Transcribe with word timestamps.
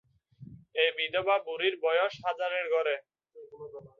এই 0.75 0.89
বিধবা 0.97 1.35
বুড়ির 1.45 1.75
বয়স 1.83 2.13
হাজারের 2.25 2.65
ঘরে। 2.73 2.95